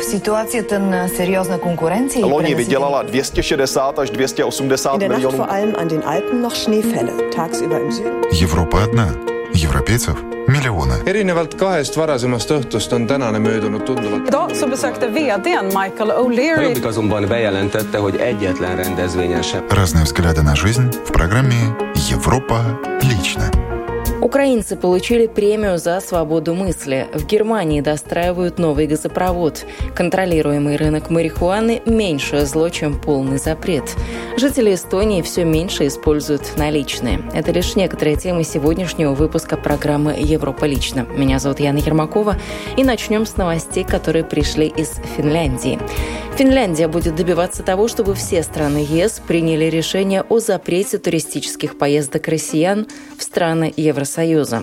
[0.00, 2.20] situaci ten seriózna konkurenci.
[2.22, 5.38] Loni vydělala 260 až 280 milionů.
[5.38, 7.12] vor allem an den Alpen noch Schneefälle.
[7.36, 8.12] Tagsüber im Süden.
[8.42, 9.14] Европа одна.
[9.64, 10.16] Европейцев
[10.48, 10.94] миллионы.
[11.06, 14.28] erinevalt kahest varasemast õhtust on tänane möödunud tunduvalt.
[14.28, 20.42] Idag så besökte vdn Michael O'Leary Jobbik azonban bejelentette, hogy egyetlen rendezvényen sem Разные взгляды
[20.42, 21.76] на жизнь в программе
[22.10, 23.50] «Европа лично».
[24.21, 27.07] Украинцы получили премию за свободу мысли.
[27.11, 29.65] В Германии достраивают новый газопровод.
[29.95, 33.95] Контролируемый рынок марихуаны– меньшее зло, чем полный запрет.
[34.37, 37.19] Жители Эстонии все меньше используют наличные.
[37.33, 41.07] Это лишь некоторые темы сегодняшнего выпуска программы «Европа лично».
[41.15, 42.37] Меня зовут Яна Ермакова.
[42.77, 45.79] И начнем с новостей, которые пришли из Финляндии.
[46.37, 52.87] Финляндия будет добиваться того, чтобы все страны ЕС приняли решение о запрете туристических поездок россиян
[53.17, 54.10] в страны Евросоюза.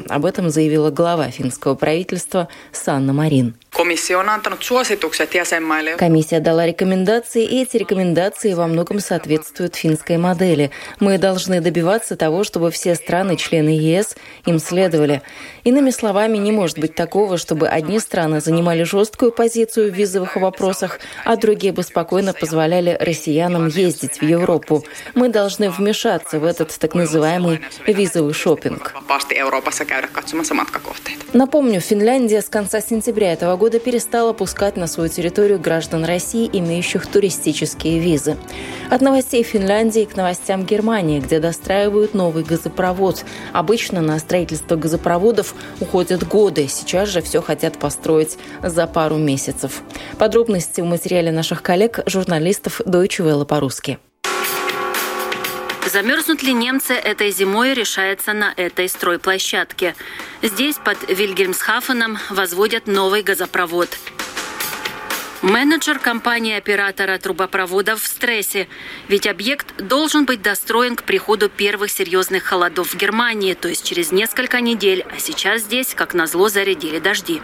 [0.08, 3.54] Об этом заявила глава финского правительства Санна Марин.
[3.78, 5.97] Komissio on antanut suositukset jäsenmaille.
[5.97, 10.70] Комиссия дала рекомендации, и эти рекомендации во многом соответствуют финской модели.
[10.98, 15.22] Мы должны добиваться того, чтобы все страны-члены ЕС им следовали.
[15.62, 20.98] Иными словами, не может быть такого, чтобы одни страны занимали жесткую позицию в визовых вопросах,
[21.24, 24.84] а другие бы спокойно позволяли россиянам ездить в Европу.
[25.14, 28.95] Мы должны вмешаться в этот так называемый визовый шопинг.
[31.33, 37.06] Напомню, Финляндия с конца сентября этого года перестала пускать на свою территорию граждан России, имеющих
[37.06, 38.38] туристические визы.
[38.88, 43.24] От новостей Финляндии к новостям Германии, где достраивают новый газопровод.
[43.52, 46.66] Обычно на строительство газопроводов уходят годы.
[46.69, 49.83] Сейчас же все хотят построить за пару месяцев.
[50.19, 53.98] Подробности в материале наших коллег, журналистов Deutsche Welle по-русски.
[55.89, 59.95] Замерзнут ли немцы этой зимой, решается на этой стройплощадке.
[60.42, 63.89] Здесь, под Вильгельмсхафеном, возводят новый газопровод.
[65.42, 68.69] Менеджер компании-оператора трубопроводов в стрессе,
[69.06, 74.11] ведь объект должен быть достроен к приходу первых серьезных холодов в Германии, то есть через
[74.11, 77.40] несколько недель, а сейчас здесь, как назло, зарядили дожди.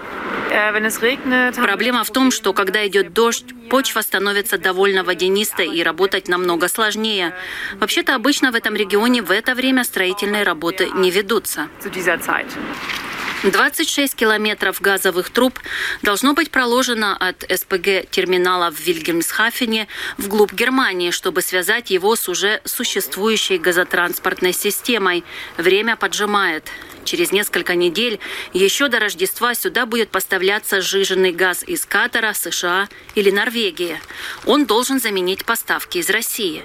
[1.57, 7.33] Проблема в том, что когда идет дождь, почва становится довольно водянистой и работать намного сложнее.
[7.75, 11.69] Вообще-то обычно в этом регионе в это время строительные работы не ведутся.
[13.50, 15.59] 26 километров газовых труб
[16.03, 22.62] должно быть проложено от СПГ терминала в Вильгельмсхафене вглубь Германии, чтобы связать его с уже
[22.65, 25.25] существующей газотранспортной системой.
[25.59, 26.71] Время поджимает.
[27.05, 28.19] Через несколько недель,
[28.55, 34.00] еще до Рождества, сюда будет поставляться сжиженный газ из Катара, США или Норвегии.
[34.47, 36.65] Он должен заменить поставки из России.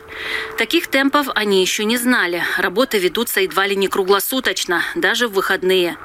[0.58, 2.42] Таких темпов они еще не знали.
[2.58, 5.98] Работы ведутся едва ли не круглосуточно, даже в выходные.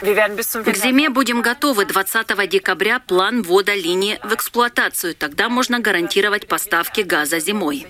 [0.00, 5.14] К зиме будем готовы 20 декабря план ввода линии в эксплуатацию.
[5.14, 7.86] Тогда можно гарантировать поставки газа зимой.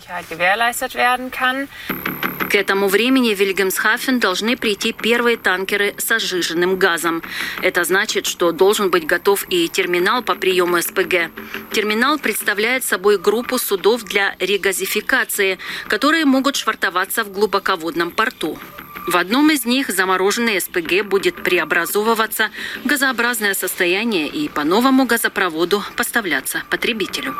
[2.49, 7.23] К этому времени в Вильгельмсхафен должны прийти первые танкеры с сжиженным газом.
[7.61, 11.33] Это значит, что должен быть готов и терминал по приему СПГ.
[11.73, 18.59] Терминал представляет собой группу судов для регазификации, которые могут швартоваться в глубоководном порту.
[19.07, 22.51] В одном из них замороженный СПГ будет преобразовываться
[22.83, 27.37] в газообразное состояние и по новому газопроводу поставляться потребителю.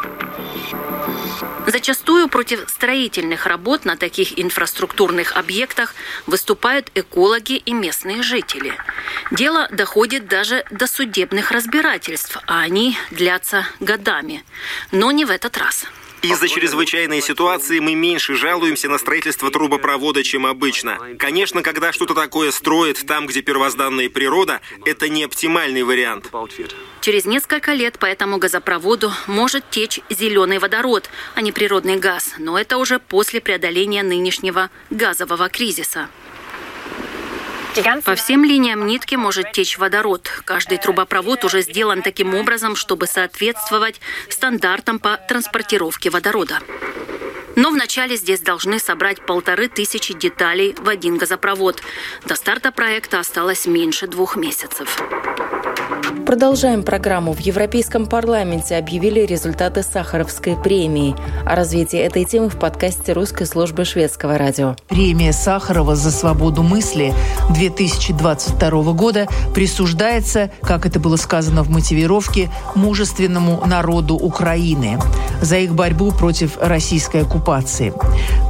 [1.67, 5.97] Зачастую против строительных работ на таких инфраструктурных объектах
[6.27, 8.73] выступают экологи и местные жители.
[9.33, 14.45] Дело доходит даже до судебных разбирательств, а они длятся годами.
[14.93, 15.87] Но не в этот раз.
[16.23, 20.99] Из-за чрезвычайной ситуации мы меньше жалуемся на строительство трубопровода, чем обычно.
[21.19, 26.31] Конечно, когда что-то такое строят там, где первозданная природа, это не оптимальный вариант.
[27.01, 32.35] Через несколько лет по этому газопроводу может течь зеленый водород, а не природный газ.
[32.39, 36.09] Но это уже после преодоления нынешнего газового кризиса.
[38.05, 40.31] По всем линиям нитки может течь водород.
[40.47, 44.01] Каждый трубопровод уже сделан таким образом, чтобы соответствовать
[44.31, 46.61] стандартам по транспортировке водорода.
[47.55, 51.83] Но вначале здесь должны собрать полторы тысячи деталей в один газопровод.
[52.25, 55.03] До старта проекта осталось меньше двух месяцев.
[56.25, 57.33] Продолжаем программу.
[57.33, 61.15] В Европейском парламенте объявили результаты Сахаровской премии.
[61.45, 64.75] О развитии этой темы в подкасте русской службы шведского радио.
[64.89, 67.13] Премия Сахарова за свободу мысли
[67.51, 74.99] 2022 года присуждается, как это было сказано в мотивировке, мужественному народу Украины
[75.43, 77.93] за их борьбу против российской оккупации.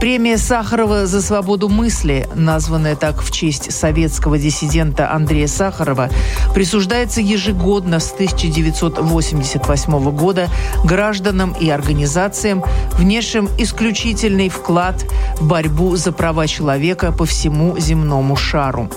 [0.00, 6.10] Премия Сахарова за свободу мысли, названная так в честь советского диссидента Андрея Сахарова,
[6.54, 7.55] присуждается ежегодно
[8.00, 10.48] с 1988 года
[10.84, 12.62] гражданам и организациям,
[12.92, 15.04] внесшим исключительный вклад
[15.40, 18.90] в борьбу за права человека по всему земному шару.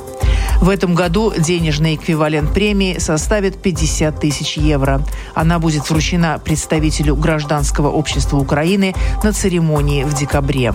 [0.62, 5.02] В этом году денежный эквивалент премии составит 50 тысяч евро.
[5.34, 10.74] Она будет вручена представителю гражданского общества Украины на церемонии в декабре.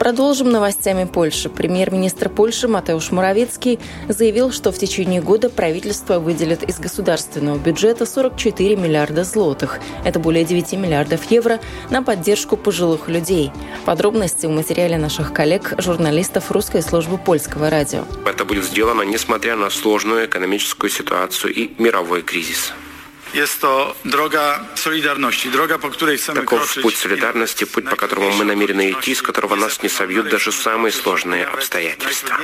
[0.00, 1.50] Продолжим новостями Польши.
[1.50, 8.76] Премьер-министр Польши Матеуш Муравецкий заявил, что в течение года правительство выделит из государственного бюджета 44
[8.76, 9.78] миллиарда злотых.
[10.02, 11.60] Это более 9 миллиардов евро
[11.90, 13.52] на поддержку пожилых людей.
[13.84, 18.04] Подробности в материале наших коллег, журналистов русской службы польского радио.
[18.24, 22.72] Это будет сделано несмотря на сложную экономическую ситуацию и мировой кризис.
[23.34, 28.44] Jest to droga solidarności, droga, po której chcemy Таков путь солидарности, путь, по которому мы
[28.44, 32.38] намерены идти, с которого нас не собьют даже самые сложные обстоятельства.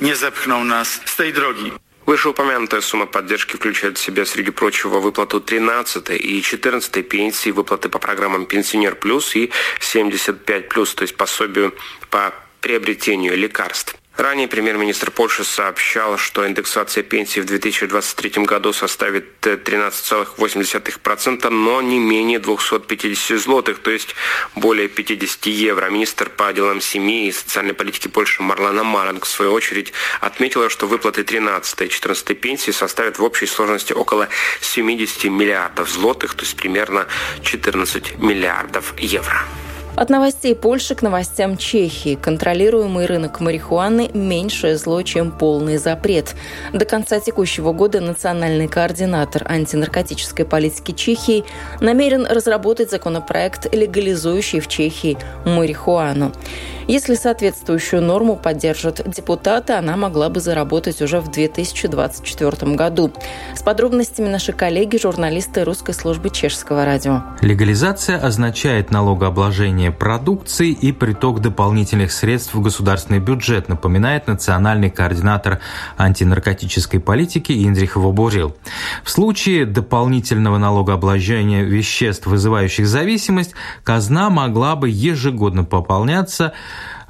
[0.00, 1.72] Nie zepchną nas z tej drogi.
[2.06, 7.98] Вышеупомянутая сумма поддержки включает в себя, среди прочего, выплату 13 и 14 пенсии, выплаты по
[7.98, 9.50] программам «Пенсионер плюс» и
[9.80, 11.74] «75 плюс», то есть пособию
[12.08, 12.32] по
[12.62, 13.94] приобретению лекарств.
[14.18, 22.00] Ранее премьер-министр Польши сообщал, что индексация пенсии в 2023 году составит э, 13,8%, но не
[22.00, 24.16] менее 250 злотых, то есть
[24.56, 25.88] более 50 евро.
[25.88, 30.88] Министр по делам семьи и социальной политики Польши Марлана Маранг, в свою очередь, отметила, что
[30.88, 34.28] выплаты 13 и 14 пенсии составят в общей сложности около
[34.60, 37.06] 70 миллиардов злотых, то есть примерно
[37.44, 39.44] 14 миллиардов евро.
[39.98, 42.14] От новостей Польши к новостям Чехии.
[42.14, 46.36] Контролируемый рынок марихуаны– меньшее зло, чем полный запрет.
[46.72, 51.42] До конца текущего года национальный координатор антинаркотической политики Чехии
[51.80, 56.30] намерен разработать законопроект, легализующий в Чехии марихуану.
[56.88, 63.12] Если соответствующую норму поддержат депутаты, она могла бы заработать уже в 2024 году.
[63.54, 67.24] С подробностями наши коллеги, журналисты русской службы чешского радио.
[67.42, 75.60] Легализация означает налогообложение продукции и приток дополнительных средств в государственный бюджет, напоминает национальный координатор
[75.96, 78.56] антинаркотической политики Индрих Вобурил.
[79.02, 83.54] В случае дополнительного налогообложения веществ, вызывающих зависимость,
[83.84, 86.52] казна могла бы ежегодно пополняться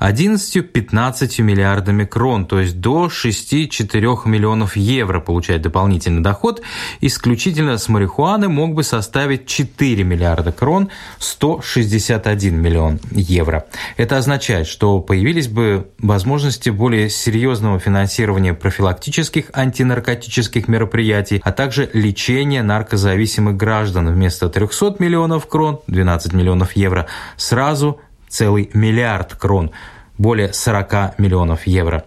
[0.00, 6.62] 11-15 миллиардами крон, то есть до 6-4 миллионов евро получает дополнительный доход.
[7.00, 13.66] Исключительно с марихуаны мог бы составить 4 миллиарда крон, 161 миллион евро.
[13.96, 22.62] Это означает, что появились бы возможности более серьезного финансирования профилактических антинаркотических мероприятий, а также лечения
[22.62, 27.06] наркозависимых граждан вместо 300 миллионов крон, 12 миллионов евро,
[27.36, 29.72] сразу целый миллиард крон
[30.18, 32.04] более 40 миллионов евро.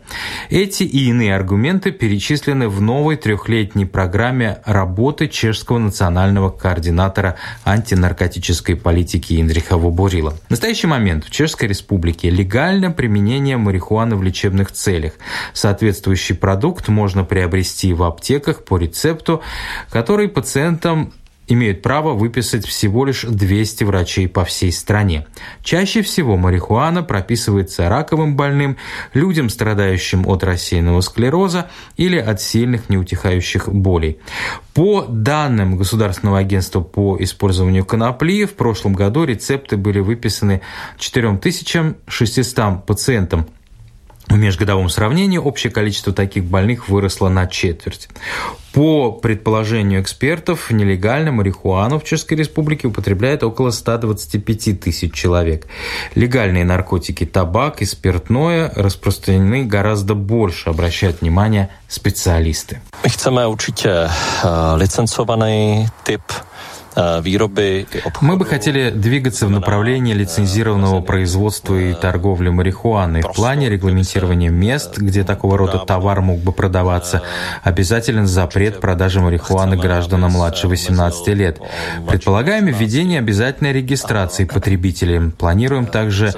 [0.50, 9.42] Эти и иные аргументы перечислены в новой трехлетней программе работы чешского национального координатора антинаркотической политики
[9.42, 10.32] Индриха Вобурила.
[10.48, 15.14] В настоящий момент в Чешской Республике легально применение марихуаны в лечебных целях.
[15.54, 19.42] Соответствующий продукт можно приобрести в аптеках по рецепту,
[19.90, 21.14] который пациентам
[21.54, 25.28] имеют право выписать всего лишь 200 врачей по всей стране.
[25.64, 28.78] Чаще всего марихуана прописывается раковым больным,
[29.14, 34.20] людям, страдающим от рассеянного склероза или от сильных неутихающих болей.
[34.74, 40.62] По данным Государственного агентства по использованию конопли, в прошлом году рецепты были выписаны
[40.98, 43.48] 4600 пациентам–
[44.32, 48.08] в межгодовом сравнении общее количество таких больных выросло на четверть.
[48.74, 55.68] По предположению экспертов, нелегально марихуану в Чешской Республике употребляет около 125 тысяч человек.
[56.16, 62.82] Легальные наркотики, табак и спиртное распространены гораздо больше, обращают внимание специалисты.
[63.04, 64.10] My chceme určitě
[64.78, 66.22] licencovaný typ
[68.22, 73.22] мы бы хотели двигаться в направлении лицензированного производства и торговли марихуаной.
[73.22, 77.22] В плане регламентирования мест, где такого рода товар мог бы продаваться,
[77.64, 81.60] обязателен запрет продажи марихуаны гражданам младше 18 лет.
[82.08, 85.32] Предполагаем введение обязательной регистрации потребителей.
[85.32, 86.34] Планируем также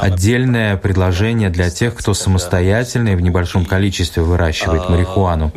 [0.00, 5.52] отдельное предложение для тех, кто самостоятельно и в небольшом количестве выращивает марихуану.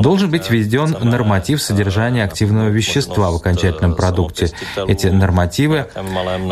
[0.00, 4.50] Должен быть введен норматив содержания активного вещества в окончательном конечном продукте.
[4.86, 5.86] Эти нормативы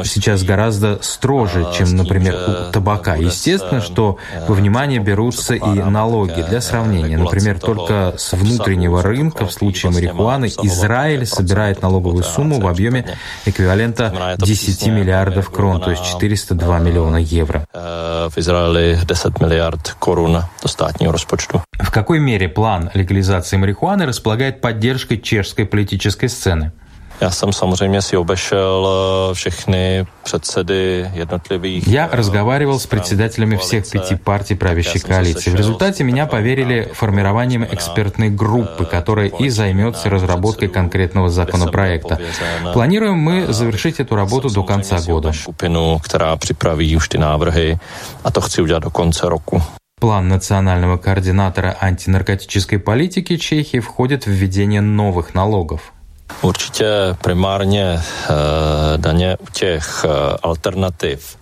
[0.05, 3.17] сейчас гораздо строже, чем, например, у табака.
[3.17, 4.19] Естественно, что
[4.49, 6.43] во внимание берутся и налоги.
[6.49, 12.67] Для сравнения, например, только с внутреннего рынка в случае марихуаны Израиль собирает налоговую сумму в
[12.67, 13.17] объеме
[13.47, 17.65] эквивалента 10 миллиардов крон, то есть 402 миллиона евро.
[17.73, 21.61] В Израиле 10 миллиард корун до стátního rozpočtu.
[21.81, 26.73] В какой мере план легализации марихуаны располагает поддержкой чешской политической сцены?
[31.15, 31.87] Jednotlivých...
[31.87, 35.51] Я разговаривал с председателями всех пяти партий правящей коалиции.
[35.51, 42.19] В результате меня поверили формированием экспертной группы, которая и займется разработкой конкретного законопроекта.
[42.73, 45.33] Планируем мы завершить эту работу до конца года.
[48.23, 49.63] A to chci udělat do konce roku.
[50.01, 55.93] план национального координатора антинаркотической политики Чехии входит в введение новых налогов.
[56.43, 56.87] Určitě
[57.23, 58.01] primárně
[58.97, 60.05] daně u těch
[60.43, 61.37] alternativ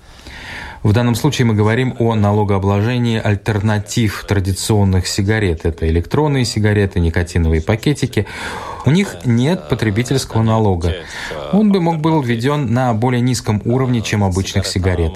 [0.82, 5.64] в данном случае мы говорим о налогообложении альтернатив традиционных сигарет.
[5.64, 8.26] Это электронные сигареты, никотиновые пакетики.
[8.84, 10.94] У них нет потребительского налога.
[11.52, 15.12] Он бы мог был введен на более низком уровне, чем обычных сигарет.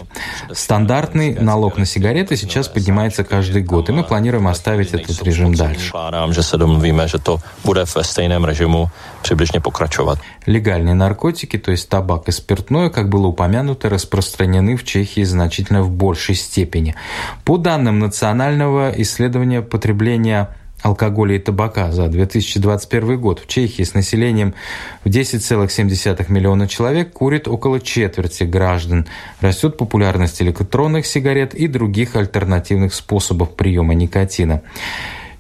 [0.53, 5.93] Стандартный налог на сигареты сейчас поднимается каждый год, и мы планируем оставить этот режим дальше.
[10.47, 15.91] Легальные наркотики, то есть табак и спиртное, как было упомянуто, распространены в Чехии значительно в
[15.91, 16.95] большей степени.
[17.45, 20.51] По данным Национального исследования потребления
[20.83, 24.55] алкоголя и табака за 2021 год в Чехии с населением
[25.05, 29.07] в 10,7 миллиона человек курит около четверти граждан.
[29.41, 34.63] Растет популярность электронных сигарет и других альтернативных способов приема никотина.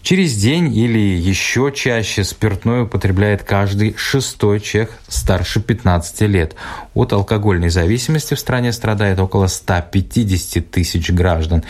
[0.02, 6.56] Через день или еще чаще спиртное употребляет каждый шестой чех старше 15 лет.
[6.94, 11.62] От алкогольной зависимости в стране страдает около 150 тысяч граждан.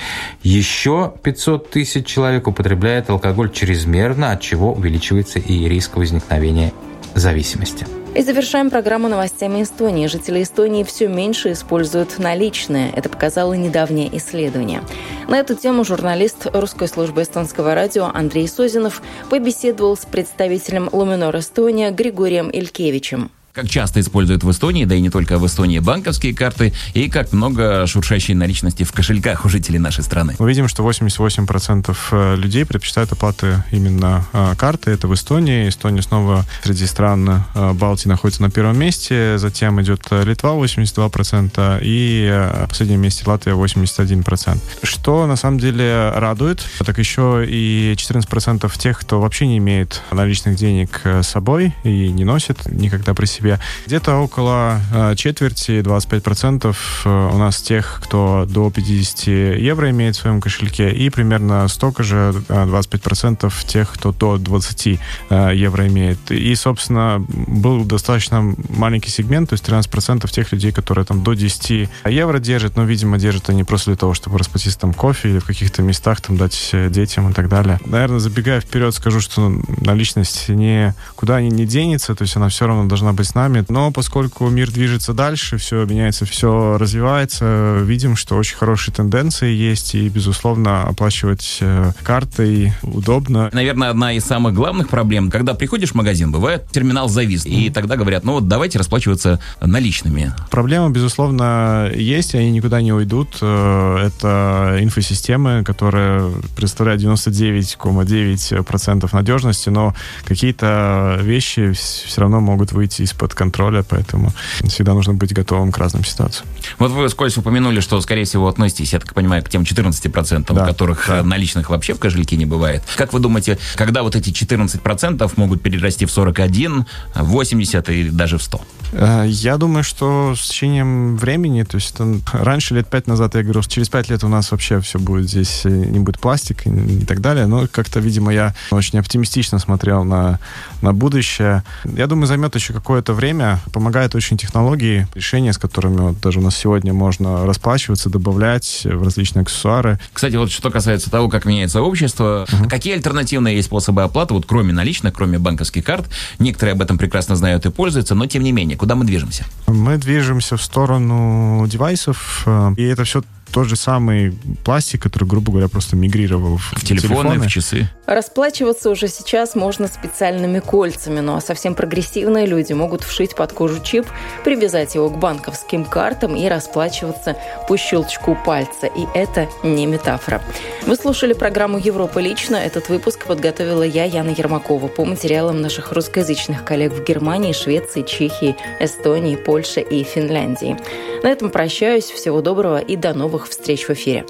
[0.43, 6.73] Еще 500 тысяч человек употребляет алкоголь чрезмерно, от чего увеличивается и риск возникновения
[7.15, 7.87] зависимости.
[8.15, 10.07] И завершаем программу новостями Эстонии.
[10.07, 12.93] Жители Эстонии все меньше используют наличные.
[12.95, 14.83] Это показало недавнее исследование.
[15.29, 19.01] На эту тему журналист русской службы эстонского радио Андрей Созинов
[19.31, 25.11] побеседовал с представителем Луминор Эстония Григорием Илькевичем как часто используют в Эстонии, да и не
[25.11, 30.03] только в Эстонии, банковские карты, и как много шуршащей наличности в кошельках у жителей нашей
[30.03, 30.35] страны.
[30.39, 34.91] Мы видим, что 88% э, людей предпочитают оплаты именно э, карты.
[34.91, 35.69] Это в Эстонии.
[35.69, 39.37] Эстония снова среди стран э, Балтии находится на первом месте.
[39.37, 42.29] Затем идет Литва 82% и
[42.65, 44.59] в последнем месте Латвия 81%.
[44.83, 50.57] Что на самом деле радует, так еще и 14% тех, кто вообще не имеет наличных
[50.57, 53.59] денег с собой и не носит никогда при себе себе.
[53.87, 59.27] Где-то около э, четверти, 25% э, у нас тех, кто до 50
[59.59, 65.01] евро имеет в своем кошельке, и примерно столько же, 25% э, тех, кто до 20
[65.31, 66.31] евро имеет.
[66.31, 71.91] И, собственно, был достаточно маленький сегмент, то есть 13% тех людей, которые там до 10
[72.07, 75.45] евро держат, но, видимо, держат они просто для того, чтобы расплатиться там кофе или в
[75.47, 77.81] каких-то местах там дать детям и так далее.
[77.85, 83.13] Наверное, забегая вперед, скажу, что наличность никуда не денется, то есть она все равно должна
[83.13, 83.65] быть с нами.
[83.69, 89.95] Но поскольку мир движется дальше, все меняется, все развивается, видим, что очень хорошие тенденции есть,
[89.95, 93.49] и, безусловно, оплачивать э, картой удобно.
[93.53, 97.97] Наверное, одна из самых главных проблем, когда приходишь в магазин, бывает терминал завис, и тогда
[97.97, 100.35] говорят, ну вот давайте расплачиваться наличными.
[100.51, 103.39] Проблема, безусловно, есть, они никуда не уйдут.
[103.41, 113.13] Э, это инфосистемы, которые представляют 99,9% надежности, но какие-то вещи все равно могут выйти из
[113.23, 114.33] из-под контроля, поэтому
[114.65, 116.47] всегда нужно быть готовым к разным ситуациям.
[116.79, 120.67] Вот вы вскользь упомянули, что, скорее всего, относитесь, я так понимаю, к тем 14%, да,
[120.67, 121.23] которых да.
[121.23, 122.83] наличных вообще в кошельке не бывает.
[122.97, 128.43] Как вы думаете, когда вот эти 14% могут перерасти в 41, 80 и даже в
[128.43, 128.61] 100?
[128.93, 133.43] Э, я думаю, что с течением времени, то есть это, раньше, лет пять назад, я
[133.43, 136.67] говорил, что через пять лет у нас вообще все будет здесь, э, не будет пластик
[136.67, 140.39] и так далее, но как-то, видимо, я очень оптимистично смотрел на,
[140.83, 141.63] на будущее.
[141.85, 143.61] Я думаю, займет еще какое-то время.
[143.73, 149.03] Помогают очень технологии, решения, с которыми вот даже у нас сегодня можно расплачиваться, добавлять в
[149.03, 149.99] различные аксессуары.
[150.13, 152.69] Кстати, вот что касается того, как меняется общество, uh-huh.
[152.69, 156.07] какие альтернативные есть способы оплаты, вот кроме наличных, кроме банковских карт?
[156.39, 159.47] Некоторые об этом прекрасно знают и пользуются, но тем не менее, Куда мы движемся?
[159.69, 164.33] Мы движемся в сторону девайсов, э, и это все тот же самый
[164.65, 167.89] пластик, который, грубо говоря, просто мигрировал в, в телефоны, телефоны, в часы.
[168.07, 173.81] Расплачиваться уже сейчас можно специальными кольцами, ну а совсем прогрессивные люди могут вшить под кожу
[173.81, 174.07] чип,
[174.45, 177.37] привязать его к банковским картам и расплачиваться
[177.69, 178.87] по щелчку пальца.
[178.87, 180.43] И это не метафора.
[180.85, 182.57] Вы слушали программу «Европа лично».
[182.57, 188.57] Этот выпуск подготовила я, Яна Ермакова, по материалам наших русскоязычных коллег в Германии, Швеции, Чехии,
[188.81, 190.77] Эстонии, Польше и Финляндии.
[191.23, 192.11] На этом прощаюсь.
[192.11, 194.25] Всего доброго и до новых встреч в эфире.